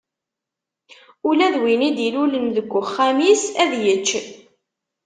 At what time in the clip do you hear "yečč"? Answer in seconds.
3.83-4.09